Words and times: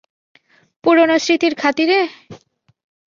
পুরনো 0.83 1.15
স্মৃতির 1.17 1.53
খাতিরে? 1.55 1.99